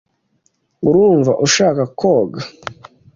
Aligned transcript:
Urumva 0.87 1.31
ushaka 1.45 1.83
koga? 1.99 2.39